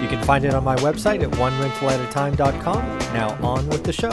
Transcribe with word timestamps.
You 0.00 0.08
can 0.08 0.22
find 0.24 0.44
it 0.44 0.54
on 0.54 0.62
my 0.62 0.76
website 0.76 1.22
at 1.22 1.30
onerentalatatime.com. 1.30 2.98
Now 3.14 3.30
on 3.42 3.66
with 3.68 3.82
the 3.82 3.92
show. 3.92 4.10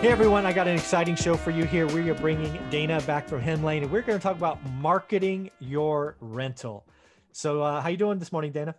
Hey 0.00 0.08
everyone, 0.08 0.46
I 0.46 0.52
got 0.54 0.66
an 0.66 0.74
exciting 0.74 1.14
show 1.14 1.36
for 1.36 1.50
you 1.50 1.64
here. 1.64 1.86
We 1.88 2.08
are 2.08 2.14
bringing 2.14 2.58
Dana 2.70 3.02
back 3.02 3.28
from 3.28 3.42
Hemlane, 3.42 3.82
and 3.82 3.90
we're 3.90 4.00
going 4.00 4.18
to 4.18 4.22
talk 4.22 4.36
about 4.36 4.58
marketing 4.78 5.50
your 5.58 6.16
rental. 6.20 6.86
So, 7.32 7.62
uh, 7.62 7.82
how 7.82 7.90
you 7.90 7.98
doing 7.98 8.18
this 8.18 8.32
morning, 8.32 8.50
Dana? 8.50 8.74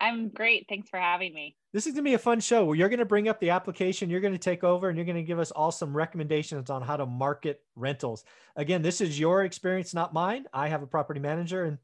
I'm 0.00 0.28
great. 0.28 0.66
Thanks 0.68 0.88
for 0.88 1.00
having 1.00 1.34
me. 1.34 1.56
This 1.72 1.86
is 1.86 1.94
going 1.94 2.04
to 2.04 2.10
be 2.10 2.14
a 2.14 2.18
fun 2.18 2.38
show. 2.38 2.72
You're 2.74 2.88
going 2.88 3.00
to 3.00 3.04
bring 3.04 3.28
up 3.28 3.40
the 3.40 3.50
application, 3.50 4.08
you're 4.08 4.20
going 4.20 4.34
to 4.34 4.38
take 4.38 4.62
over, 4.62 4.88
and 4.88 4.96
you're 4.96 5.04
going 5.04 5.16
to 5.16 5.22
give 5.24 5.40
us 5.40 5.50
all 5.50 5.72
some 5.72 5.96
recommendations 5.96 6.70
on 6.70 6.80
how 6.80 6.96
to 6.96 7.06
market 7.06 7.60
rentals. 7.74 8.24
Again, 8.54 8.82
this 8.82 9.00
is 9.00 9.18
your 9.18 9.42
experience, 9.42 9.94
not 9.94 10.14
mine. 10.14 10.44
I 10.52 10.68
have 10.68 10.82
a 10.82 10.86
property 10.86 11.18
manager, 11.18 11.64
and 11.64 11.78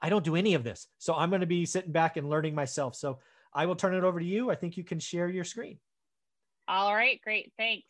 I 0.00 0.08
don't 0.08 0.24
do 0.24 0.36
any 0.36 0.54
of 0.54 0.64
this. 0.64 0.86
So 0.98 1.14
I'm 1.14 1.30
going 1.30 1.40
to 1.40 1.46
be 1.46 1.66
sitting 1.66 1.92
back 1.92 2.16
and 2.16 2.28
learning 2.28 2.54
myself. 2.54 2.94
So 2.94 3.18
I 3.54 3.66
will 3.66 3.76
turn 3.76 3.94
it 3.94 4.04
over 4.04 4.20
to 4.20 4.26
you. 4.26 4.50
I 4.50 4.54
think 4.54 4.76
you 4.76 4.84
can 4.84 4.98
share 4.98 5.28
your 5.28 5.44
screen. 5.44 5.78
All 6.68 6.94
right, 6.94 7.20
great. 7.22 7.52
Thanks. 7.56 7.88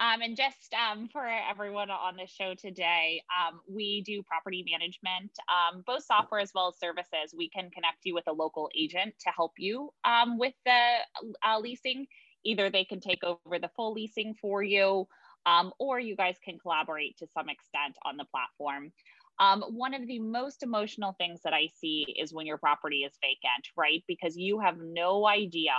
Um, 0.00 0.22
and 0.22 0.36
just 0.36 0.72
um, 0.74 1.08
for 1.08 1.26
everyone 1.26 1.90
on 1.90 2.16
the 2.16 2.26
show 2.26 2.54
today, 2.54 3.22
um, 3.36 3.60
we 3.68 4.02
do 4.02 4.22
property 4.22 4.64
management, 4.70 5.32
um, 5.48 5.82
both 5.86 6.04
software 6.04 6.40
as 6.40 6.52
well 6.54 6.68
as 6.68 6.78
services. 6.78 7.34
We 7.36 7.48
can 7.48 7.70
connect 7.70 7.98
you 8.04 8.14
with 8.14 8.28
a 8.28 8.32
local 8.32 8.70
agent 8.78 9.14
to 9.20 9.30
help 9.30 9.52
you 9.58 9.90
um, 10.04 10.38
with 10.38 10.54
the 10.64 10.98
uh, 11.44 11.58
leasing. 11.58 12.06
Either 12.44 12.70
they 12.70 12.84
can 12.84 13.00
take 13.00 13.24
over 13.24 13.58
the 13.58 13.70
full 13.74 13.92
leasing 13.92 14.34
for 14.40 14.62
you, 14.62 15.08
um, 15.46 15.72
or 15.80 15.98
you 15.98 16.14
guys 16.14 16.36
can 16.44 16.58
collaborate 16.58 17.18
to 17.18 17.26
some 17.26 17.48
extent 17.48 17.96
on 18.04 18.16
the 18.16 18.24
platform. 18.26 18.92
Um, 19.40 19.62
one 19.70 19.94
of 19.94 20.06
the 20.06 20.18
most 20.18 20.62
emotional 20.62 21.14
things 21.18 21.40
that 21.44 21.52
I 21.52 21.68
see 21.80 22.06
is 22.20 22.32
when 22.32 22.46
your 22.46 22.58
property 22.58 22.98
is 22.98 23.12
vacant, 23.20 23.68
right? 23.76 24.02
Because 24.06 24.36
you 24.36 24.60
have 24.60 24.78
no 24.78 25.26
idea 25.26 25.72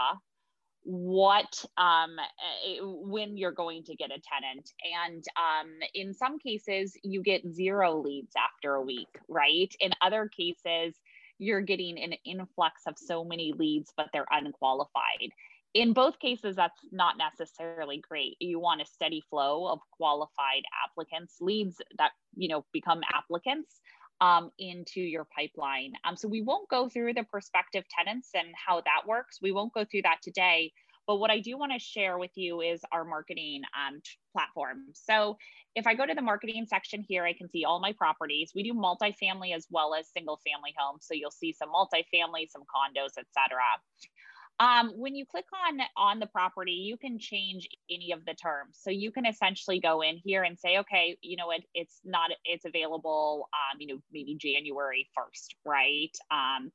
what 0.83 1.65
um, 1.77 2.17
eh, 2.65 2.77
when 2.81 3.37
you're 3.37 3.51
going 3.51 3.83
to 3.83 3.95
get 3.95 4.11
a 4.11 4.21
tenant. 4.21 4.71
And 5.05 5.23
um, 5.37 5.69
in 5.93 6.13
some 6.13 6.39
cases 6.39 6.93
you 7.03 7.21
get 7.21 7.41
zero 7.51 8.01
leads 8.01 8.33
after 8.35 8.75
a 8.75 8.81
week 8.81 9.07
right? 9.27 9.73
In 9.79 9.91
other 10.01 10.29
cases 10.29 10.95
you're 11.37 11.61
getting 11.61 11.97
an 11.97 12.13
influx 12.25 12.81
of 12.87 12.97
so 12.97 13.23
many 13.23 13.53
leads 13.57 13.93
but 13.95 14.07
they're 14.11 14.25
unqualified 14.31 15.31
in 15.73 15.93
both 15.93 16.19
cases 16.19 16.55
that's 16.55 16.79
not 16.91 17.15
necessarily 17.17 18.01
great. 18.07 18.37
You 18.39 18.59
want 18.59 18.81
a 18.81 18.85
steady 18.85 19.23
flow 19.29 19.67
of 19.67 19.79
qualified 19.91 20.63
applicants 20.85 21.35
leads 21.41 21.77
that 21.97 22.11
you 22.35 22.49
know 22.49 22.65
become 22.73 23.01
applicants 23.13 23.79
um, 24.21 24.51
into 24.57 24.99
your 24.99 25.25
pipeline. 25.35 25.93
Um, 26.03 26.15
so 26.15 26.27
we 26.27 26.41
won't 26.41 26.69
go 26.69 26.89
through 26.89 27.13
the 27.13 27.23
prospective 27.23 27.85
tenants 27.87 28.29
and 28.33 28.49
how 28.53 28.77
that 28.81 29.07
works. 29.07 29.39
We 29.41 29.51
won't 29.51 29.73
go 29.73 29.85
through 29.85 30.01
that 30.03 30.17
today. 30.21 30.73
But 31.07 31.15
what 31.15 31.31
i 31.31 31.39
do 31.39 31.57
want 31.57 31.71
to 31.71 31.79
share 31.79 32.19
with 32.19 32.31
you 32.35 32.61
is 32.61 32.81
our 32.91 33.03
marketing 33.03 33.61
um, 33.73 33.99
platform. 34.31 34.85
So 34.93 35.37
if 35.75 35.87
i 35.87 35.95
go 35.95 36.05
to 36.05 36.13
the 36.13 36.21
marketing 36.21 36.65
section 36.67 37.03
here 37.07 37.25
i 37.25 37.33
can 37.33 37.49
see 37.49 37.65
all 37.65 37.79
my 37.79 37.93
properties. 37.93 38.51
We 38.53 38.63
do 38.63 38.73
multifamily 38.73 39.55
as 39.55 39.65
well 39.69 39.95
as 39.95 40.07
single 40.09 40.39
family 40.45 40.73
homes. 40.77 41.05
So 41.07 41.13
you'll 41.13 41.31
see 41.31 41.53
some 41.53 41.69
multifamily 41.69 42.49
some 42.49 42.63
condos 42.63 43.17
etc 43.17 43.59
um, 44.59 44.91
when 44.95 45.15
you 45.15 45.25
click 45.25 45.45
on 45.67 45.79
on 45.95 46.19
the 46.19 46.27
property, 46.27 46.71
you 46.71 46.97
can 46.97 47.17
change 47.17 47.67
any 47.89 48.11
of 48.11 48.25
the 48.25 48.33
terms. 48.33 48.77
So 48.81 48.89
you 48.89 49.11
can 49.11 49.25
essentially 49.25 49.79
go 49.79 50.01
in 50.01 50.17
here 50.23 50.43
and 50.43 50.59
say, 50.59 50.77
okay, 50.79 51.17
you 51.21 51.37
know, 51.37 51.51
it, 51.51 51.63
it's 51.73 52.01
not 52.03 52.31
it's 52.43 52.65
available, 52.65 53.47
um, 53.53 53.79
you 53.79 53.87
know, 53.87 54.01
maybe 54.11 54.35
January 54.35 55.07
first, 55.15 55.55
right? 55.65 56.11
Um, 56.29 56.71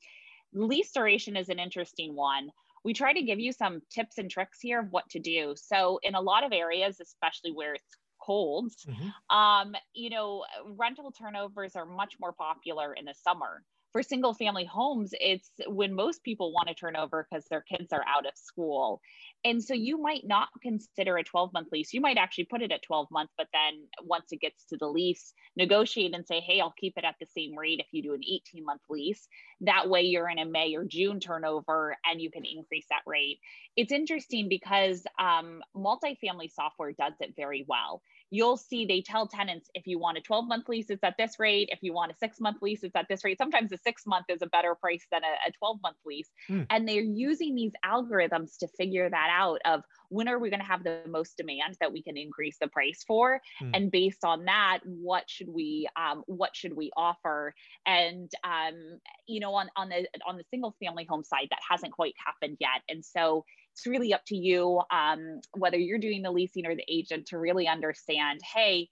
lease 0.55 0.93
duration 0.93 1.37
is 1.37 1.51
an 1.51 1.59
interesting 1.59 2.17
one. 2.17 2.51
We 2.85 2.95
try 2.95 3.13
to 3.13 3.23
give 3.23 3.39
you 3.39 3.53
some 3.53 3.81
tips 3.91 4.19
and 4.19 4.31
tricks 4.31 4.59
here 4.61 4.81
of 4.81 4.89
what 4.91 5.09
to 5.11 5.19
do. 5.19 5.55
So 5.57 6.01
in 6.03 6.15
a 6.15 6.21
lot 6.21 6.45
of 6.45 6.53
areas, 6.53 7.01
especially 7.01 7.53
where 7.53 7.75
it's 7.75 7.97
cold, 8.21 8.73
mm-hmm. 8.89 9.37
um, 9.37 9.75
you 9.93 10.11
know, 10.11 10.45
rental 10.77 11.13
turnovers 11.13 11.77
are 11.77 11.87
much 11.87 12.15
more 12.21 12.33
popular 12.33 12.95
in 12.95 13.05
the 13.05 13.15
summer 13.15 13.63
for 13.95 14.03
single 14.03 14.35
family 14.35 14.65
homes, 14.65 15.15
it's 15.21 15.49
when 15.69 15.95
most 15.95 16.25
people 16.25 16.53
want 16.53 16.67
to 16.67 16.75
turn 16.75 16.97
over 16.97 17.25
because 17.31 17.45
their 17.49 17.61
kids 17.61 17.93
are 17.93 18.03
out 18.09 18.27
of 18.27 18.33
school. 18.35 19.01
And 19.45 19.63
so 19.63 19.73
you 19.73 20.03
might 20.03 20.27
not 20.27 20.49
consider 20.61 21.17
a 21.17 21.23
12 21.23 21.53
month 21.53 21.69
lease. 21.71 21.95
You 21.95 22.01
might 22.01 22.17
actually 22.17 22.47
put 22.47 22.61
it 22.61 22.73
at 22.73 22.83
12 22.83 23.07
months, 23.13 23.33
but 23.39 23.47
then 23.53 23.87
once 24.03 24.33
it 24.33 24.41
gets 24.41 24.65
to 24.71 24.77
the 24.77 24.89
lease, 24.89 25.33
negotiate 25.57 26.13
and 26.13 26.27
say, 26.27 26.41
hey, 26.41 26.61
I'll 26.61 26.75
keep 26.77 26.95
it 26.97 27.05
at 27.05 27.15
the 27.21 27.27
same 27.39 27.57
rate 27.57 27.79
if 27.79 27.87
you 27.93 28.03
do 28.03 28.15
an 28.15 28.23
18 28.25 28.65
month 28.65 28.83
lease. 28.91 29.29
That 29.61 29.89
way 29.89 30.03
you're 30.03 30.29
in 30.29 30.41
a 30.41 30.45
May 30.45 30.75
or 30.75 30.85
June 30.85 31.21
turnover 31.21 31.97
and 32.05 32.21
you 32.21 32.33
can 32.33 32.45
increase 32.45 32.87
that 32.91 33.03
rate. 33.07 33.39
It's 33.77 33.93
interesting 33.93 34.49
because 34.49 35.05
um, 35.21 35.61
multifamily 35.77 36.51
software 36.53 36.91
does 36.91 37.15
it 37.21 37.35
very 37.37 37.65
well 37.69 38.03
you'll 38.35 38.57
see 38.57 38.85
they 38.85 39.01
tell 39.01 39.29
tenants 39.29 39.71
if 39.75 39.87
you 39.87 39.99
want 39.99 40.19
a 40.19 40.21
12 40.21 40.49
month 40.49 40.69
lease, 40.69 40.91
it's 40.91 41.05
at 41.05 41.17
this 41.17 41.39
rate. 41.39 41.69
If 41.71 41.79
you 41.83 41.93
want 41.93 42.11
a 42.11 42.17
six 42.17 42.41
month 42.41 42.61
lease, 42.63 42.83
it's 42.83 42.97
at 42.97 43.07
this 43.09 43.25
rate. 43.25 43.39
Sometimes 43.39 43.71
a 43.71 43.79
six 43.85 44.07
month 44.07 44.27
is 44.29 44.43
a 44.43 44.47
better 44.47 44.75
price 44.75 45.07
than 45.13 45.23
a, 45.23 45.49
a 45.49 45.53
12 45.53 45.79
month 45.83 45.97
lease. 46.05 46.31
Mm. 46.49 46.67
And 46.71 46.89
they're 46.89 47.01
using 47.01 47.55
these 47.55 47.73
algorithms 47.85 48.59
to 48.59 48.69
figure 48.69 49.09
that 49.09 49.29
out 49.31 49.61
of 49.65 49.83
when 50.15 50.29
are 50.29 50.39
we 50.39 50.51
going 50.51 50.61
to 50.61 50.67
have 50.67 50.85
the 50.85 51.01
most 51.09 51.37
demand 51.37 51.77
that 51.81 51.93
we 51.93 52.03
can 52.03 52.17
increase 52.17 52.57
the 52.61 52.69
price 52.69 53.05
for 53.07 53.41
mm. 53.61 53.71
and 53.75 53.91
based 53.91 54.25
on 54.25 54.45
that 54.45 54.79
what 54.85 55.29
should 55.29 55.49
we 55.49 55.89
um, 55.97 56.23
what 56.27 56.55
should 56.55 56.75
we 56.75 56.91
offer 56.97 57.55
and 57.87 58.31
um, 58.45 58.99
you 59.27 59.41
know 59.41 59.55
on 59.55 59.69
on 59.77 59.89
the 59.89 60.07
on 60.27 60.37
the 60.37 60.45
single 60.51 60.75
family 60.83 61.05
home 61.05 61.25
side 61.25 61.49
that 61.51 61.59
hasn't 61.69 61.93
quite 61.93 62.15
happened 62.25 62.57
yet 62.61 62.83
and 62.89 63.05
so 63.05 63.45
it's 63.73 63.87
really 63.87 64.15
up 64.15 64.25
to 64.25 64.37
you 64.37 64.81
um, 64.93 65.41
whether 65.53 65.77
you're 65.77 65.99
doing 65.99 66.23
the 66.23 66.31
leasing 66.31 66.67
or 66.67 66.77
the 66.77 66.85
agent 66.89 67.27
to 67.27 67.39
really 67.39 67.67
understand 67.67 68.41
hey 68.55 68.89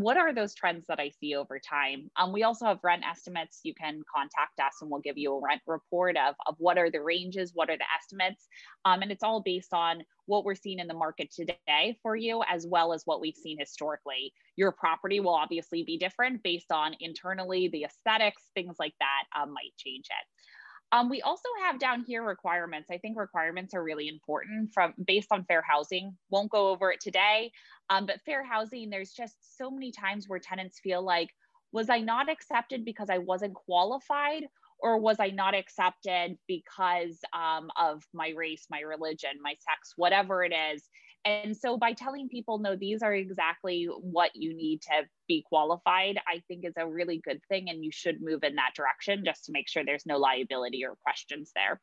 what 0.00 0.16
are 0.16 0.32
those 0.32 0.54
trends 0.54 0.86
that 0.88 1.00
I 1.00 1.10
see 1.10 1.34
over 1.34 1.58
time? 1.58 2.10
Um, 2.16 2.32
we 2.32 2.42
also 2.42 2.66
have 2.66 2.78
rent 2.82 3.04
estimates. 3.04 3.60
You 3.64 3.74
can 3.74 4.02
contact 4.14 4.58
us 4.60 4.76
and 4.80 4.90
we'll 4.90 5.00
give 5.00 5.18
you 5.18 5.34
a 5.34 5.40
rent 5.40 5.62
report 5.66 6.16
of, 6.16 6.34
of 6.46 6.54
what 6.58 6.78
are 6.78 6.90
the 6.90 7.02
ranges, 7.02 7.52
what 7.54 7.70
are 7.70 7.76
the 7.76 7.84
estimates. 7.98 8.46
Um, 8.84 9.02
and 9.02 9.10
it's 9.10 9.22
all 9.22 9.40
based 9.40 9.72
on 9.72 10.02
what 10.26 10.44
we're 10.44 10.54
seeing 10.54 10.78
in 10.78 10.86
the 10.86 10.94
market 10.94 11.30
today 11.30 11.98
for 12.02 12.16
you, 12.16 12.42
as 12.48 12.66
well 12.66 12.92
as 12.92 13.02
what 13.04 13.20
we've 13.20 13.36
seen 13.36 13.58
historically. 13.58 14.32
Your 14.56 14.72
property 14.72 15.20
will 15.20 15.34
obviously 15.34 15.82
be 15.82 15.98
different 15.98 16.42
based 16.42 16.72
on 16.72 16.94
internally, 17.00 17.68
the 17.68 17.84
aesthetics, 17.84 18.42
things 18.54 18.76
like 18.78 18.94
that 19.00 19.40
um, 19.40 19.52
might 19.52 19.76
change 19.76 20.06
it. 20.06 20.43
Um, 20.92 21.08
we 21.10 21.22
also 21.22 21.48
have 21.64 21.78
down 21.80 22.04
here 22.04 22.22
requirements. 22.22 22.90
I 22.90 22.98
think 22.98 23.18
requirements 23.18 23.74
are 23.74 23.82
really 23.82 24.08
important 24.08 24.72
from 24.72 24.94
based 25.04 25.28
on 25.32 25.44
fair 25.44 25.62
housing. 25.62 26.16
Won't 26.30 26.50
go 26.50 26.68
over 26.68 26.92
it 26.92 27.00
today, 27.00 27.50
um, 27.90 28.06
but 28.06 28.20
fair 28.24 28.44
housing, 28.44 28.90
there's 28.90 29.12
just 29.12 29.56
so 29.56 29.70
many 29.70 29.90
times 29.90 30.28
where 30.28 30.38
tenants 30.38 30.78
feel 30.80 31.02
like, 31.02 31.30
was 31.72 31.90
I 31.90 31.98
not 31.98 32.30
accepted 32.30 32.84
because 32.84 33.10
I 33.10 33.18
wasn't 33.18 33.54
qualified? 33.54 34.44
Or 34.80 34.98
was 34.98 35.16
I 35.18 35.28
not 35.28 35.54
accepted 35.54 36.36
because 36.46 37.18
um, 37.32 37.70
of 37.80 38.02
my 38.12 38.32
race, 38.36 38.66
my 38.70 38.80
religion, 38.80 39.30
my 39.40 39.54
sex, 39.60 39.94
whatever 39.96 40.44
it 40.44 40.52
is? 40.52 40.82
And 41.24 41.56
so 41.56 41.78
by 41.78 41.94
telling 41.94 42.28
people, 42.28 42.58
no, 42.58 42.76
these 42.76 43.02
are 43.02 43.14
exactly 43.14 43.88
what 44.00 44.30
you 44.34 44.54
need 44.54 44.82
to 44.82 45.04
be 45.26 45.42
qualified, 45.48 46.18
I 46.28 46.42
think 46.48 46.64
is 46.66 46.74
a 46.76 46.86
really 46.86 47.20
good 47.24 47.40
thing. 47.48 47.70
And 47.70 47.82
you 47.82 47.90
should 47.92 48.20
move 48.20 48.44
in 48.44 48.56
that 48.56 48.74
direction 48.76 49.22
just 49.24 49.46
to 49.46 49.52
make 49.52 49.68
sure 49.68 49.84
there's 49.84 50.06
no 50.06 50.18
liability 50.18 50.84
or 50.84 50.96
questions 51.02 51.50
there. 51.54 51.80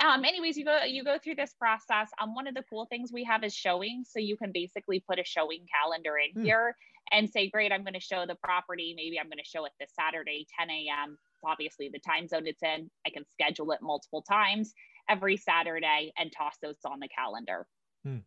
Um, 0.00 0.24
anyways, 0.24 0.58
you 0.58 0.64
go 0.66 0.82
you 0.82 1.04
go 1.04 1.18
through 1.18 1.36
this 1.36 1.54
process. 1.58 2.10
Um, 2.20 2.34
one 2.34 2.46
of 2.46 2.54
the 2.54 2.64
cool 2.68 2.86
things 2.86 3.10
we 3.12 3.24
have 3.24 3.42
is 3.44 3.54
showing. 3.54 4.04
So 4.06 4.18
you 4.18 4.36
can 4.36 4.50
basically 4.52 5.00
put 5.00 5.18
a 5.18 5.24
showing 5.24 5.64
calendar 5.72 6.16
in 6.18 6.38
hmm. 6.38 6.44
here 6.44 6.76
and 7.12 7.30
say, 7.30 7.48
great, 7.48 7.72
I'm 7.72 7.82
going 7.82 7.94
to 7.94 8.00
show 8.00 8.26
the 8.26 8.34
property. 8.34 8.92
Maybe 8.94 9.18
I'm 9.18 9.26
going 9.26 9.38
to 9.38 9.48
show 9.48 9.64
it 9.64 9.72
this 9.80 9.92
Saturday, 9.98 10.46
10 10.58 10.68
a.m. 10.70 11.16
Obviously, 11.44 11.88
the 11.88 12.00
time 12.00 12.28
zone 12.28 12.46
it's 12.46 12.62
in. 12.62 12.90
I 13.06 13.10
can 13.10 13.24
schedule 13.32 13.70
it 13.72 13.78
multiple 13.80 14.22
times 14.22 14.74
every 15.08 15.36
Saturday 15.36 16.12
and 16.18 16.32
toss 16.36 16.56
those 16.60 16.76
on 16.84 17.00
the 17.00 17.08
calendar. 17.08 17.66
Hmm. 18.06 18.18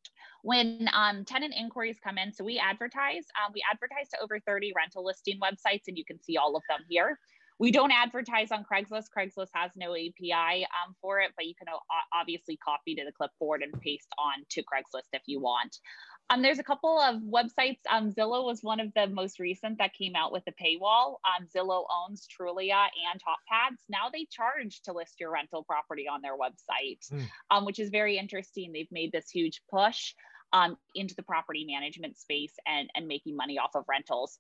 When 0.42 0.90
um, 0.94 1.24
tenant 1.24 1.54
inquiries 1.58 2.00
come 2.04 2.18
in, 2.18 2.34
so 2.34 2.44
we 2.44 2.60
advertise, 2.60 3.24
um, 3.40 3.54
we 3.54 3.64
advertise 3.72 4.10
to 4.10 4.22
over 4.22 4.38
30 4.40 4.74
rental 4.76 5.06
listing 5.06 5.40
websites, 5.40 5.88
and 5.88 5.98
you 5.98 6.04
can 6.04 6.22
see 6.22 6.36
all 6.36 6.58
of 6.58 6.64
them 6.68 6.82
here. 6.90 7.18
We 7.60 7.72
don't 7.72 7.92
advertise 7.92 8.52
on 8.52 8.66
Craigslist. 8.66 9.08
Craigslist 9.18 9.50
has 9.54 9.72
no 9.78 9.92
API 9.92 10.66
um, 10.66 10.96
for 11.02 11.20
it, 11.20 11.32
but 11.38 11.46
you 11.46 11.54
can 11.56 11.68
obviously 12.14 12.58
copy 12.58 12.96
to 12.96 13.06
the 13.06 13.12
clipboard 13.12 13.62
and 13.62 13.82
paste 13.82 14.08
on 14.18 14.46
to 14.50 14.62
Craigslist 14.62 15.10
if 15.14 15.22
you 15.28 15.40
want. 15.40 15.78
Um, 16.30 16.42
there's 16.44 16.60
a 16.60 16.64
couple 16.64 17.00
of 17.00 17.22
websites. 17.22 17.80
Um, 17.90 18.12
Zillow 18.12 18.46
was 18.46 18.62
one 18.62 18.80
of 18.80 18.94
the 18.94 19.08
most 19.08 19.40
recent 19.40 19.80
that 19.80 19.94
came 19.94 20.16
out 20.16 20.32
with 20.32 20.44
a 20.48 20.52
paywall. 20.52 21.16
Um, 21.26 21.48
Zillow 21.54 21.86
owns 21.92 22.28
Trulia 22.28 22.88
and 23.12 23.20
HotPads. 23.20 23.78
Now 23.90 24.10
they 24.14 24.26
charge 24.30 24.82
to 24.84 24.94
list 24.94 25.20
your 25.20 25.32
rental 25.32 25.64
property 25.64 26.08
on 26.08 26.22
their 26.22 26.38
website, 26.38 27.10
mm. 27.12 27.28
um, 27.50 27.66
which 27.66 27.80
is 27.80 27.90
very 27.90 28.18
interesting. 28.18 28.72
They've 28.72 28.92
made 28.92 29.12
this 29.12 29.30
huge 29.30 29.62
push 29.72 30.14
um, 30.54 30.78
into 30.94 31.16
the 31.16 31.24
property 31.24 31.66
management 31.66 32.18
space 32.18 32.54
and, 32.68 32.90
and 32.96 33.08
making 33.08 33.36
money 33.36 33.58
off 33.58 33.76
of 33.76 33.86
rentals. 33.88 34.40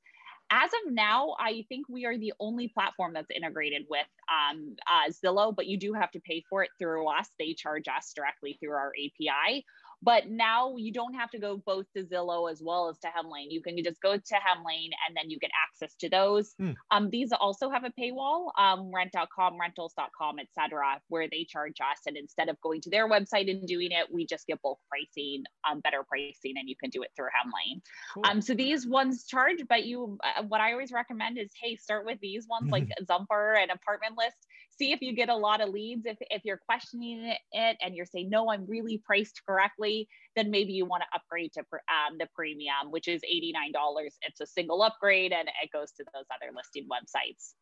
As 0.51 0.71
of 0.73 0.91
now, 0.91 1.35
I 1.39 1.65
think 1.69 1.87
we 1.89 2.05
are 2.05 2.17
the 2.17 2.33
only 2.39 2.69
platform 2.69 3.13
that's 3.13 3.29
integrated 3.29 3.85
with 3.87 4.07
um, 4.29 4.75
uh, 4.87 5.11
Zillow, 5.11 5.55
but 5.55 5.67
you 5.67 5.77
do 5.77 5.93
have 5.93 6.09
to 6.11 6.19
pay 6.19 6.43
for 6.49 6.63
it 6.63 6.71
through 6.79 7.07
us. 7.07 7.29
They 7.37 7.53
charge 7.53 7.87
us 7.87 8.11
directly 8.15 8.57
through 8.59 8.71
our 8.71 8.91
API. 8.97 9.63
But 10.01 10.29
now 10.29 10.75
you 10.77 10.93
don't 10.93 11.13
have 11.13 11.29
to 11.31 11.39
go 11.39 11.57
both 11.57 11.85
to 11.95 12.03
Zillow 12.03 12.51
as 12.51 12.61
well 12.63 12.89
as 12.89 12.97
to 12.99 13.07
Hemlane. 13.07 13.47
You 13.49 13.61
can 13.61 13.81
just 13.83 14.01
go 14.01 14.15
to 14.15 14.35
Hemlane 14.35 14.91
and 15.07 15.15
then 15.15 15.29
you 15.29 15.37
get 15.39 15.51
access 15.67 15.95
to 15.95 16.09
those. 16.09 16.53
Hmm. 16.57 16.71
Um, 16.91 17.09
these 17.09 17.31
also 17.31 17.69
have 17.69 17.83
a 17.83 17.91
paywall, 17.99 18.49
um, 18.57 18.91
rent.com, 18.93 19.59
rentals.com, 19.59 20.39
etc., 20.39 21.01
where 21.09 21.27
they 21.29 21.45
charge 21.47 21.77
us. 21.81 21.99
And 22.05 22.15
instead 22.15 22.49
of 22.49 22.59
going 22.61 22.81
to 22.81 22.89
their 22.89 23.09
website 23.09 23.49
and 23.49 23.67
doing 23.67 23.91
it, 23.91 24.07
we 24.11 24.25
just 24.25 24.47
get 24.47 24.61
bulk 24.61 24.79
pricing, 24.89 25.43
um, 25.69 25.81
better 25.81 26.03
pricing, 26.07 26.53
and 26.57 26.69
you 26.69 26.75
can 26.81 26.89
do 26.89 27.01
it 27.01 27.09
through 27.15 27.27
Hemlane. 27.27 27.81
Cool. 28.13 28.23
Um, 28.25 28.41
so 28.41 28.53
these 28.53 28.87
ones 28.87 29.25
charge, 29.25 29.63
but 29.67 29.85
you, 29.85 30.17
uh, 30.23 30.43
what 30.43 30.61
I 30.61 30.71
always 30.71 30.91
recommend 30.91 31.37
is, 31.37 31.51
hey, 31.61 31.75
start 31.75 32.05
with 32.05 32.19
these 32.21 32.47
ones 32.47 32.71
like 32.71 32.89
Zumper 33.05 33.61
and 33.61 33.71
Apartment 33.71 34.15
List 34.17 34.47
see 34.79 34.93
if 34.93 35.01
you 35.01 35.13
get 35.13 35.29
a 35.29 35.35
lot 35.35 35.61
of 35.61 35.69
leads. 35.69 36.05
If, 36.05 36.17
if 36.21 36.43
you're 36.45 36.61
questioning 36.65 37.33
it 37.51 37.77
and 37.81 37.95
you're 37.95 38.05
saying, 38.05 38.29
no, 38.29 38.49
I'm 38.49 38.65
really 38.65 39.01
priced 39.05 39.41
correctly, 39.45 40.07
then 40.35 40.49
maybe 40.49 40.71
you 40.71 40.85
want 40.85 41.03
to 41.03 41.15
upgrade 41.15 41.53
to 41.53 41.59
um, 41.59 42.17
the 42.17 42.27
premium, 42.33 42.89
which 42.89 43.07
is 43.07 43.21
$89. 43.21 43.73
It's 44.21 44.41
a 44.41 44.47
single 44.47 44.81
upgrade 44.81 45.33
and 45.33 45.49
it 45.61 45.71
goes 45.71 45.91
to 45.93 46.05
those 46.13 46.25
other 46.33 46.51
listing 46.55 46.87
websites. 46.87 47.53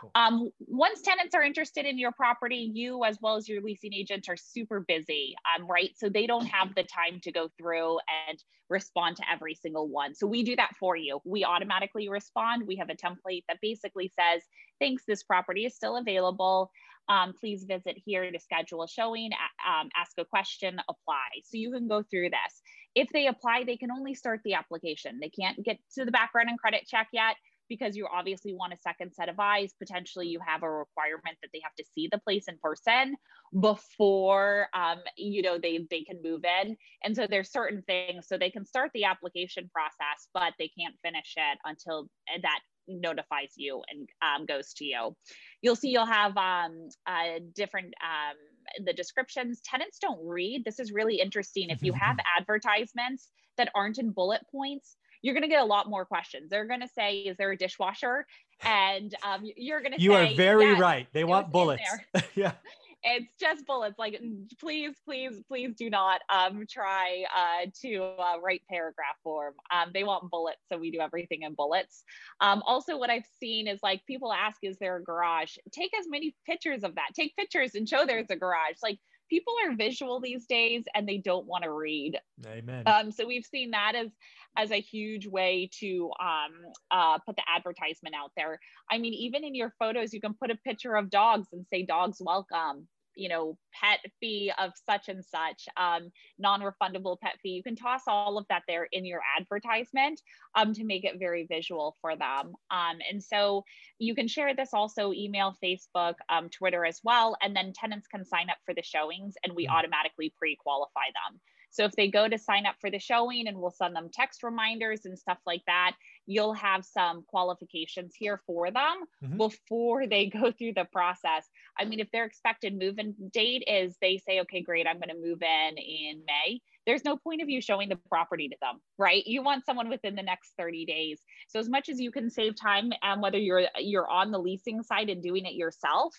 Cool. 0.00 0.10
Um, 0.14 0.50
once 0.60 1.00
tenants 1.02 1.34
are 1.34 1.42
interested 1.42 1.86
in 1.86 1.98
your 1.98 2.12
property, 2.12 2.70
you 2.72 3.04
as 3.04 3.18
well 3.20 3.36
as 3.36 3.48
your 3.48 3.62
leasing 3.62 3.92
agent 3.92 4.28
are 4.28 4.36
super 4.36 4.80
busy, 4.80 5.34
um, 5.56 5.66
right? 5.66 5.90
So 5.96 6.08
they 6.08 6.26
don't 6.26 6.46
have 6.46 6.74
the 6.74 6.82
time 6.82 7.20
to 7.22 7.32
go 7.32 7.48
through 7.58 7.98
and 8.28 8.42
respond 8.68 9.16
to 9.16 9.22
every 9.30 9.54
single 9.54 9.88
one. 9.88 10.14
So 10.14 10.26
we 10.26 10.42
do 10.42 10.56
that 10.56 10.72
for 10.78 10.96
you. 10.96 11.20
We 11.24 11.44
automatically 11.44 12.08
respond. 12.08 12.66
We 12.66 12.76
have 12.76 12.90
a 12.90 12.94
template 12.94 13.44
that 13.48 13.58
basically 13.60 14.12
says, 14.18 14.42
thanks, 14.80 15.04
this 15.06 15.22
property 15.22 15.64
is 15.64 15.74
still 15.74 15.96
available. 15.96 16.70
Um, 17.08 17.34
please 17.38 17.64
visit 17.64 17.96
here 18.04 18.30
to 18.30 18.38
schedule 18.38 18.82
a 18.82 18.88
showing, 18.88 19.30
um, 19.66 19.90
ask 19.94 20.12
a 20.18 20.24
question, 20.24 20.80
apply. 20.88 21.42
So 21.44 21.58
you 21.58 21.70
can 21.70 21.86
go 21.86 22.02
through 22.02 22.30
this. 22.30 22.62
If 22.94 23.10
they 23.10 23.26
apply, 23.26 23.64
they 23.64 23.76
can 23.76 23.90
only 23.90 24.14
start 24.14 24.40
the 24.44 24.54
application. 24.54 25.18
They 25.20 25.28
can't 25.28 25.62
get 25.62 25.78
to 25.96 26.06
the 26.06 26.12
background 26.12 26.48
and 26.48 26.58
credit 26.58 26.86
check 26.88 27.08
yet 27.12 27.36
because 27.68 27.96
you 27.96 28.06
obviously 28.12 28.54
want 28.54 28.72
a 28.72 28.78
second 28.78 29.12
set 29.12 29.28
of 29.28 29.38
eyes. 29.38 29.72
Potentially, 29.78 30.28
you 30.28 30.40
have 30.46 30.62
a 30.62 30.70
requirement 30.70 31.36
that 31.42 31.48
they 31.52 31.60
have 31.62 31.74
to 31.76 31.84
see 31.94 32.08
the 32.10 32.18
place 32.18 32.46
in 32.48 32.58
person 32.62 33.16
before 33.60 34.68
um, 34.74 34.98
you 35.16 35.42
know 35.42 35.58
they 35.58 35.86
they 35.90 36.02
can 36.02 36.20
move 36.22 36.42
in. 36.62 36.76
And 37.02 37.14
so 37.14 37.26
there's 37.28 37.50
certain 37.50 37.82
things 37.82 38.26
so 38.28 38.36
they 38.36 38.50
can 38.50 38.64
start 38.64 38.90
the 38.94 39.04
application 39.04 39.70
process, 39.72 40.28
but 40.32 40.52
they 40.58 40.70
can't 40.78 40.94
finish 41.02 41.34
it 41.36 41.58
until 41.64 42.08
that 42.42 42.60
notifies 42.86 43.52
you 43.56 43.82
and 43.88 44.08
um, 44.22 44.46
goes 44.46 44.74
to 44.74 44.84
you. 44.84 45.16
You'll 45.62 45.76
see 45.76 45.90
you'll 45.90 46.06
have 46.06 46.36
um, 46.36 46.88
uh, 47.06 47.40
different 47.54 47.94
um, 48.02 48.36
the 48.84 48.92
descriptions. 48.92 49.60
Tenants 49.64 49.98
don't 49.98 50.24
read. 50.26 50.64
This 50.64 50.78
is 50.78 50.92
really 50.92 51.20
interesting. 51.20 51.70
If 51.70 51.82
you 51.82 51.92
have 51.92 52.16
advertisements 52.38 53.30
that 53.56 53.70
aren't 53.74 53.98
in 53.98 54.10
bullet 54.10 54.42
points, 54.50 54.96
you're 55.24 55.32
going 55.32 55.42
to 55.42 55.48
get 55.48 55.62
a 55.62 55.64
lot 55.64 55.88
more 55.88 56.04
questions. 56.04 56.50
They're 56.50 56.66
going 56.66 56.82
to 56.82 56.88
say, 56.88 57.20
"Is 57.20 57.38
there 57.38 57.50
a 57.50 57.56
dishwasher?" 57.56 58.26
And 58.64 59.14
um, 59.22 59.42
you're 59.56 59.80
going 59.80 59.92
to. 59.92 60.00
You 60.00 60.12
say, 60.12 60.32
are 60.32 60.36
very 60.36 60.70
yes, 60.70 60.80
right. 60.80 61.08
They 61.12 61.24
want 61.24 61.50
bullets. 61.50 61.82
yeah. 62.34 62.52
It's 63.06 63.34
just 63.38 63.66
bullets. 63.66 63.98
Like, 63.98 64.18
please, 64.58 64.94
please, 65.04 65.38
please 65.46 65.74
do 65.76 65.90
not 65.90 66.22
um, 66.32 66.64
try 66.66 67.24
uh, 67.36 67.66
to 67.82 67.96
uh, 68.18 68.40
write 68.42 68.62
paragraph 68.66 69.16
form. 69.22 69.52
Um, 69.70 69.90
they 69.92 70.04
want 70.04 70.30
bullets, 70.30 70.62
so 70.72 70.78
we 70.78 70.90
do 70.90 71.00
everything 71.00 71.42
in 71.42 71.52
bullets. 71.52 72.02
Um, 72.40 72.62
also, 72.64 72.96
what 72.96 73.10
I've 73.10 73.26
seen 73.38 73.68
is 73.68 73.78
like 73.82 74.00
people 74.06 74.32
ask, 74.32 74.56
"Is 74.62 74.78
there 74.78 74.96
a 74.96 75.02
garage?" 75.02 75.58
Take 75.70 75.90
as 75.98 76.06
many 76.08 76.34
pictures 76.46 76.82
of 76.82 76.94
that. 76.94 77.08
Take 77.14 77.36
pictures 77.36 77.74
and 77.74 77.86
show 77.86 78.06
there's 78.06 78.30
a 78.30 78.36
garage. 78.36 78.76
Like 78.82 78.98
people 79.34 79.54
are 79.66 79.74
visual 79.74 80.20
these 80.20 80.46
days 80.46 80.84
and 80.94 81.08
they 81.08 81.18
don't 81.18 81.46
want 81.46 81.64
to 81.64 81.72
read. 81.72 82.20
Amen. 82.46 82.84
Um, 82.86 83.10
so 83.10 83.26
we've 83.26 83.44
seen 83.44 83.72
that 83.72 83.94
as 83.96 84.08
as 84.56 84.70
a 84.70 84.80
huge 84.80 85.26
way 85.26 85.68
to 85.80 86.12
um, 86.20 86.52
uh, 86.92 87.18
put 87.26 87.34
the 87.34 87.42
advertisement 87.52 88.14
out 88.14 88.30
there. 88.36 88.60
I 88.88 88.98
mean, 88.98 89.12
even 89.12 89.42
in 89.42 89.52
your 89.52 89.74
photos, 89.80 90.12
you 90.12 90.20
can 90.20 90.34
put 90.34 90.52
a 90.52 90.56
picture 90.56 90.94
of 90.94 91.10
dogs 91.10 91.48
and 91.52 91.66
say 91.72 91.84
"dogs 91.84 92.18
welcome." 92.20 92.86
You 93.14 93.28
know, 93.28 93.58
pet 93.72 94.00
fee 94.20 94.52
of 94.58 94.72
such 94.88 95.08
and 95.08 95.24
such, 95.24 95.66
um, 95.76 96.10
non-refundable 96.38 97.18
pet 97.20 97.38
fee. 97.42 97.50
You 97.50 97.62
can 97.62 97.76
toss 97.76 98.02
all 98.06 98.38
of 98.38 98.46
that 98.48 98.62
there 98.68 98.88
in 98.92 99.04
your 99.04 99.20
advertisement 99.38 100.20
um, 100.54 100.72
to 100.74 100.84
make 100.84 101.04
it 101.04 101.18
very 101.18 101.46
visual 101.46 101.96
for 102.00 102.16
them. 102.16 102.54
Um, 102.70 102.98
and 103.10 103.22
so 103.22 103.64
you 103.98 104.14
can 104.14 104.28
share 104.28 104.54
this 104.54 104.70
also 104.72 105.12
email, 105.12 105.54
Facebook, 105.62 106.14
um, 106.28 106.48
Twitter 106.50 106.84
as 106.84 107.00
well, 107.04 107.36
and 107.42 107.54
then 107.54 107.72
tenants 107.72 108.06
can 108.06 108.24
sign 108.24 108.50
up 108.50 108.58
for 108.64 108.74
the 108.74 108.82
showings, 108.82 109.34
and 109.42 109.54
we 109.54 109.66
mm-hmm. 109.66 109.76
automatically 109.76 110.32
pre-qualify 110.38 111.06
them. 111.06 111.40
So 111.74 111.84
if 111.84 111.92
they 111.96 112.08
go 112.08 112.28
to 112.28 112.38
sign 112.38 112.66
up 112.66 112.76
for 112.80 112.88
the 112.88 113.00
showing 113.00 113.48
and 113.48 113.58
we'll 113.58 113.72
send 113.72 113.96
them 113.96 114.08
text 114.12 114.44
reminders 114.44 115.06
and 115.06 115.18
stuff 115.18 115.38
like 115.44 115.62
that, 115.66 115.96
you'll 116.24 116.54
have 116.54 116.84
some 116.84 117.24
qualifications 117.26 118.14
here 118.16 118.40
for 118.46 118.70
them 118.70 119.04
mm-hmm. 119.22 119.36
before 119.36 120.06
they 120.06 120.26
go 120.40 120.52
through 120.52 120.74
the 120.74 120.86
process. 120.92 121.48
I 121.76 121.84
mean, 121.84 121.98
if 121.98 122.10
their 122.12 122.26
expected 122.26 122.78
move 122.78 123.00
in 123.00 123.14
date 123.32 123.64
is 123.66 123.96
they 124.00 124.18
say, 124.18 124.40
okay, 124.42 124.62
great, 124.62 124.86
I'm 124.86 125.00
going 125.00 125.08
to 125.08 125.28
move 125.28 125.42
in 125.42 125.76
in 125.76 126.22
May, 126.24 126.60
there's 126.86 127.04
no 127.04 127.16
point 127.16 127.42
of 127.42 127.48
you 127.48 127.60
showing 127.60 127.88
the 127.88 127.98
property 128.08 128.48
to 128.48 128.56
them, 128.60 128.80
right? 128.96 129.26
You 129.26 129.42
want 129.42 129.66
someone 129.66 129.88
within 129.88 130.14
the 130.14 130.22
next 130.22 130.52
30 130.56 130.84
days. 130.84 131.20
So 131.48 131.58
as 131.58 131.68
much 131.68 131.88
as 131.88 131.98
you 131.98 132.12
can 132.12 132.30
save 132.30 132.54
time, 132.54 132.92
um, 133.02 133.20
whether 133.20 133.38
you're 133.38 133.62
you're 133.78 134.08
on 134.08 134.30
the 134.30 134.38
leasing 134.38 134.82
side 134.82 135.08
and 135.08 135.22
doing 135.22 135.44
it 135.46 135.54
yourself, 135.54 136.14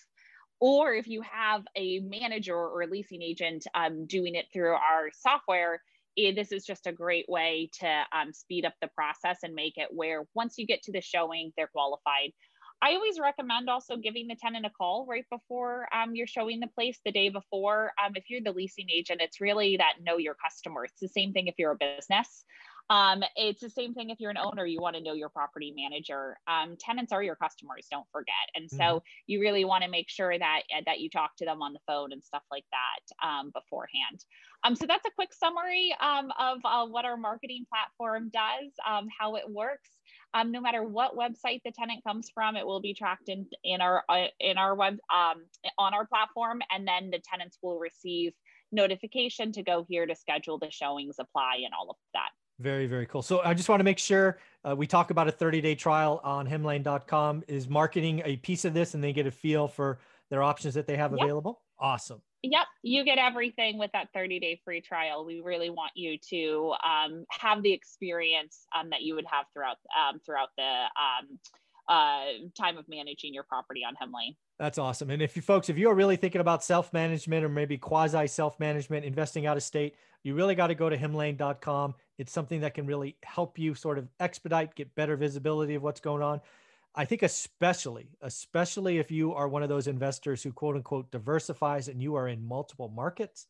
or 0.60 0.94
if 0.94 1.08
you 1.08 1.22
have 1.22 1.64
a 1.76 2.00
manager 2.00 2.56
or 2.56 2.82
a 2.82 2.88
leasing 2.88 3.22
agent 3.22 3.66
um, 3.74 4.06
doing 4.06 4.36
it 4.36 4.46
through 4.54 4.74
our 4.74 5.10
software, 5.14 5.82
it, 6.16 6.36
this 6.36 6.52
is 6.52 6.66
just 6.66 6.88
a 6.88 6.92
great 6.92 7.26
way 7.28 7.70
to 7.80 8.04
um, 8.14 8.34
speed 8.34 8.66
up 8.66 8.74
the 8.82 8.90
process 8.96 9.40
and 9.44 9.54
make 9.54 9.78
it 9.78 9.90
where 9.92 10.24
once 10.34 10.56
you 10.58 10.66
get 10.66 10.84
to 10.84 10.92
the 10.92 11.02
showing, 11.02 11.52
they're 11.58 11.68
qualified. 11.68 12.32
I 12.82 12.94
always 12.94 13.20
recommend 13.20 13.70
also 13.70 13.98
giving 13.98 14.28
the 14.28 14.36
tenant 14.36 14.66
a 14.66 14.70
call 14.70 15.06
right 15.10 15.26
before 15.32 15.88
um, 15.94 16.14
you're 16.14 16.28
showing 16.28 16.60
the 16.60 16.68
place 16.68 17.00
the 17.06 17.12
day 17.12 17.30
before. 17.30 17.92
Um, 18.04 18.14
if 18.16 18.30
you're 18.30 18.42
the 18.42 18.52
leasing 18.52 18.88
agent, 18.94 19.22
it's 19.22 19.42
really 19.42 19.78
that 19.78 20.04
know 20.04 20.18
your 20.18 20.36
customer. 20.36 20.86
It's 20.86 21.00
the 21.02 21.08
same 21.08 21.32
thing 21.34 21.48
if 21.48 21.56
you're 21.58 21.72
a 21.72 21.78
business. 21.78 22.46
Um, 22.90 23.24
it's 23.36 23.62
the 23.62 23.70
same 23.70 23.94
thing 23.94 24.12
if 24.12 24.20
you're 24.20 24.32
an 24.32 24.38
owner, 24.38 24.66
you 24.66 24.80
want 24.80 24.96
to 24.96 25.02
know 25.02 25.14
your 25.14 25.30
property 25.30 25.74
manager. 25.76 26.38
Um, 26.48 26.76
tenants 26.80 27.12
are 27.12 27.24
your 27.24 27.36
customers, 27.36 27.88
don't 27.90 28.06
forget. 28.12 28.36
And 28.54 28.70
so 28.70 28.78
mm-hmm. 28.78 28.98
you 29.28 29.42
really 29.42 29.66
want 29.66 29.84
to 29.84 29.90
make 29.90 30.10
sure 30.10 30.38
that 30.38 30.62
uh, 30.76 30.82
that 30.86 31.00
you 31.00 31.10
talk 31.10 31.36
to 31.38 31.46
them 31.46 31.62
on 31.62 31.74
the 31.74 31.80
phone 31.88 32.12
and 32.12 32.24
stuff 32.24 32.44
like 32.52 32.66
that 32.72 33.28
um, 33.28 33.52
beforehand. 33.52 34.24
Um, 34.64 34.76
so 34.76 34.86
that's 34.86 35.06
a 35.06 35.12
quick 35.16 35.34
summary 35.34 35.96
um, 36.00 36.32
of 36.40 36.60
uh, 36.64 36.86
what 36.86 37.06
our 37.06 37.18
marketing 37.18 37.66
platform 37.70 38.30
does, 38.32 38.72
um, 38.88 39.08
how 39.18 39.36
it 39.36 39.50
works. 39.50 39.90
Um, 40.34 40.52
no 40.52 40.62
matter 40.62 40.84
what 40.84 41.18
website 41.18 41.62
the 41.64 41.72
tenant 41.72 42.04
comes 42.04 42.30
from, 42.34 42.56
it 42.56 42.66
will 42.66 42.82
be 42.82 42.94
tracked 42.94 43.30
in 43.30 43.48
in 43.64 43.82
our 43.82 44.04
uh, 44.10 44.28
in 44.40 44.58
our 44.58 44.76
web 44.76 44.98
um, 45.14 45.46
on 45.80 45.96
our 45.96 46.06
platform, 46.06 46.62
and 46.72 46.88
then 46.88 47.10
the 47.10 47.20
tenants 47.20 47.58
will 47.64 47.80
receive 47.80 48.34
notification 48.72 49.52
to 49.54 49.64
go 49.64 49.86
here 49.90 50.06
to 50.06 50.16
schedule 50.16 50.60
the 50.60 50.70
showings, 50.70 51.16
apply, 51.20 51.62
and 51.64 51.74
all 51.74 51.90
of 51.90 51.96
that. 52.14 52.30
Very, 52.60 52.88
very 52.88 53.06
cool. 53.06 53.22
So 53.22 53.42
I 53.44 53.54
just 53.54 53.68
want 53.68 53.80
to 53.82 53.84
make 53.84 54.00
sure 54.00 54.38
uh, 54.64 54.76
we 54.76 54.88
talk 54.88 55.12
about 55.12 55.28
a 55.28 55.32
30 55.32 55.62
day 55.62 55.76
trial 55.76 56.22
on 56.24 56.48
hemlane.com. 56.48 57.44
Is 57.48 57.68
marketing 57.68 58.22
a 58.26 58.38
piece 58.38 58.66
of 58.66 58.74
this 58.74 58.94
and 58.94 59.04
they 59.04 59.14
get 59.14 59.28
a 59.28 59.32
feel 59.32 59.68
for 59.68 60.00
their 60.30 60.42
options 60.42 60.74
that 60.76 60.88
they 60.88 60.96
have 60.96 61.12
yep. 61.12 61.22
available? 61.22 61.62
Awesome. 61.80 62.22
Yep, 62.44 62.68
you 62.84 63.04
get 63.04 63.18
everything 63.18 63.80
with 63.80 63.92
that 63.94 64.10
30 64.14 64.40
day 64.40 64.62
free 64.64 64.80
trial. 64.80 65.26
We 65.26 65.42
really 65.42 65.70
want 65.70 65.92
you 65.96 66.18
to 66.30 66.74
um, 66.86 67.26
have 67.30 67.64
the 67.64 67.74
experience 67.74 68.68
um, 68.78 68.90
that 68.92 69.02
you 69.02 69.16
would 69.16 69.26
have 69.26 69.46
throughout 69.52 69.78
um, 69.98 70.20
throughout 70.20 70.50
the 70.56 70.64
um, 70.64 71.40
uh, 71.90 72.48
time 72.58 72.78
of 72.78 72.86
managing 72.88 73.34
your 73.34 73.44
property 73.44 73.82
on 73.86 73.96
Hemlane. 73.96 74.36
That's 74.60 74.78
awesome. 74.78 75.10
And 75.10 75.22
if 75.22 75.36
you 75.36 75.42
folks, 75.42 75.70
if 75.70 75.78
you 75.78 75.90
are 75.90 75.96
really 75.96 76.16
thinking 76.16 76.42
about 76.42 76.64
self 76.64 76.94
management 76.94 77.44
or 77.44 77.50
maybe 77.50 77.78
quasi 77.78 78.28
self 78.28 78.60
management, 78.60 79.06
investing 79.06 79.46
out 79.48 79.58
of 79.58 79.64
state, 79.64 79.96
you 80.26 80.34
really 80.34 80.56
got 80.56 80.68
to 80.68 80.76
go 80.76 80.90
to 80.90 80.98
hemlane.com. 80.98 81.94
It's 82.18 82.32
something 82.32 82.62
that 82.62 82.74
can 82.74 82.88
really 82.88 83.16
help 83.24 83.60
you 83.60 83.76
sort 83.76 84.00
of 84.00 84.08
expedite, 84.20 84.74
get 84.74 84.96
better 84.96 85.16
visibility 85.16 85.76
of 85.76 85.84
what's 85.84 86.00
going 86.00 86.24
on. 86.24 86.42
I 86.96 87.06
think 87.06 87.22
especially, 87.22 88.08
especially 88.22 88.98
if 88.98 89.12
you 89.12 89.36
are 89.36 89.48
one 89.48 89.62
of 89.62 89.70
those 89.70 89.86
investors 89.86 90.42
who 90.42 90.52
quote 90.52 90.78
unquote 90.78 91.12
diversifies 91.12 91.90
and 91.90 92.02
you 92.02 92.16
are 92.16 92.28
in 92.28 92.44
multiple 92.44 92.90
markets, 92.90 93.46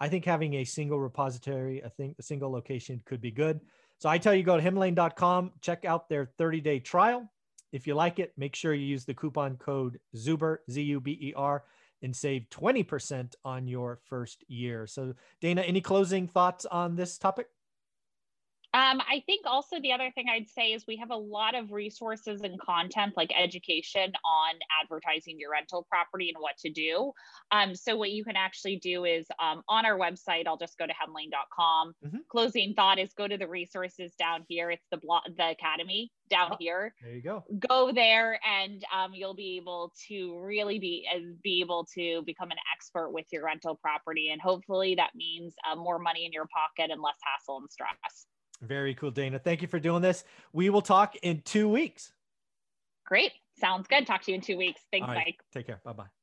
I 0.00 0.08
think 0.08 0.24
having 0.24 0.54
a 0.54 0.64
single 0.64 0.98
repository, 0.98 1.84
I 1.84 1.88
think 1.88 2.16
a 2.18 2.22
single 2.24 2.50
location 2.50 3.00
could 3.04 3.20
be 3.20 3.30
good. 3.30 3.60
So 3.98 4.08
I 4.08 4.18
tell 4.18 4.34
you, 4.34 4.42
go 4.42 4.56
to 4.56 4.62
hemlane.com, 4.62 5.52
check 5.60 5.84
out 5.84 6.08
their 6.08 6.26
30 6.36 6.60
day 6.60 6.80
trial. 6.80 7.30
If 7.70 7.86
you 7.86 7.94
like 7.94 8.18
it, 8.18 8.32
make 8.36 8.56
sure 8.56 8.74
you 8.74 8.86
use 8.86 9.04
the 9.04 9.14
coupon 9.14 9.56
code 9.56 10.00
ZUBER, 10.16 10.58
Z 10.68 10.82
U 10.82 11.00
B 11.00 11.16
E 11.20 11.32
R, 11.36 11.62
and 12.02 12.14
save 12.14 12.48
20% 12.50 13.34
on 13.44 13.66
your 13.66 13.98
first 14.04 14.44
year. 14.48 14.86
So, 14.86 15.14
Dana, 15.40 15.62
any 15.62 15.80
closing 15.80 16.28
thoughts 16.28 16.66
on 16.66 16.96
this 16.96 17.18
topic? 17.18 17.46
Um, 18.78 19.00
I 19.00 19.24
think 19.26 19.44
also 19.44 19.80
the 19.80 19.90
other 19.90 20.12
thing 20.14 20.26
I'd 20.30 20.48
say 20.48 20.72
is 20.72 20.84
we 20.86 20.96
have 20.98 21.10
a 21.10 21.16
lot 21.16 21.56
of 21.56 21.72
resources 21.72 22.42
and 22.42 22.60
content 22.60 23.14
like 23.16 23.32
education 23.36 24.12
on 24.24 24.54
advertising 24.80 25.36
your 25.36 25.50
rental 25.50 25.84
property 25.90 26.28
and 26.32 26.40
what 26.40 26.56
to 26.58 26.70
do. 26.70 27.10
Um, 27.50 27.74
so 27.74 27.96
what 27.96 28.12
you 28.12 28.22
can 28.22 28.36
actually 28.36 28.76
do 28.76 29.04
is 29.04 29.26
um, 29.42 29.62
on 29.68 29.84
our 29.84 29.98
website, 29.98 30.46
I'll 30.46 30.56
just 30.56 30.78
go 30.78 30.86
to 30.86 30.92
hemlane.com. 30.92 31.94
Mm-hmm. 32.06 32.16
Closing 32.30 32.74
thought 32.74 33.00
is 33.00 33.12
go 33.14 33.26
to 33.26 33.36
the 33.36 33.48
resources 33.48 34.12
down 34.16 34.44
here. 34.48 34.70
It's 34.70 34.86
the 34.92 34.98
blog, 34.98 35.22
the 35.36 35.50
academy 35.50 36.12
down 36.30 36.52
oh, 36.52 36.56
here. 36.60 36.94
There 37.02 37.14
you 37.14 37.22
go. 37.22 37.42
Go 37.68 37.90
there, 37.92 38.38
and 38.46 38.84
um, 38.96 39.12
you'll 39.12 39.34
be 39.34 39.56
able 39.56 39.92
to 40.06 40.38
really 40.38 40.78
be 40.78 41.08
uh, 41.12 41.18
be 41.42 41.60
able 41.60 41.88
to 41.94 42.22
become 42.26 42.52
an 42.52 42.58
expert 42.76 43.10
with 43.10 43.26
your 43.32 43.44
rental 43.44 43.74
property, 43.74 44.28
and 44.30 44.40
hopefully 44.40 44.94
that 44.94 45.10
means 45.16 45.54
uh, 45.68 45.74
more 45.74 45.98
money 45.98 46.26
in 46.26 46.32
your 46.32 46.46
pocket 46.46 46.92
and 46.92 47.02
less 47.02 47.16
hassle 47.24 47.58
and 47.58 47.70
stress. 47.72 48.26
Very 48.60 48.94
cool, 48.94 49.10
Dana. 49.10 49.38
Thank 49.38 49.62
you 49.62 49.68
for 49.68 49.78
doing 49.78 50.02
this. 50.02 50.24
We 50.52 50.70
will 50.70 50.82
talk 50.82 51.14
in 51.22 51.42
two 51.42 51.68
weeks. 51.68 52.12
Great. 53.06 53.32
Sounds 53.58 53.86
good. 53.88 54.06
Talk 54.06 54.22
to 54.22 54.30
you 54.32 54.36
in 54.36 54.40
two 54.40 54.56
weeks. 54.56 54.80
Thanks, 54.90 55.06
Mike. 55.06 55.40
Take 55.52 55.66
care. 55.66 55.80
Bye 55.84 55.92
bye. 55.92 56.17